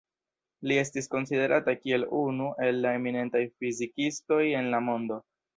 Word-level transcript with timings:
Li 0.69 0.77
estis 0.83 1.09
konsiderata 1.11 1.75
kiel 1.83 2.07
unu 2.21 2.49
el 2.69 2.81
la 2.87 2.97
eminentaj 3.03 3.45
fizikistoj 3.61 4.43
en 4.63 4.75
la 4.77 4.85
mondo. 4.91 5.25